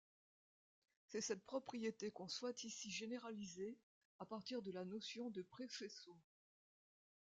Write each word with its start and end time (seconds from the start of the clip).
C'est 1.09 1.21
cette 1.21 1.43
propriété 1.45 2.09
qu'on 2.09 2.27
souhaite 2.27 2.63
ici 2.63 2.89
généraliser 2.89 3.77
à 4.17 4.25
partir 4.25 4.63
de 4.63 4.71
la 4.71 4.83
notion 4.83 5.29
de 5.29 5.43
préfaisceau. 5.43 6.17